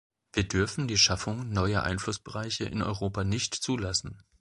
[0.33, 4.23] Wir dürfen die Schaffung neuer Einflussbereiche in Europa nicht zulassen.